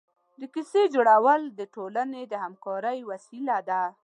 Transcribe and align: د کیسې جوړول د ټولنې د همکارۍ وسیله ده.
د 0.39 0.41
کیسې 0.53 0.83
جوړول 0.93 1.41
د 1.59 1.61
ټولنې 1.75 2.21
د 2.27 2.33
همکارۍ 2.43 2.99
وسیله 3.11 3.57
ده. 3.69 3.81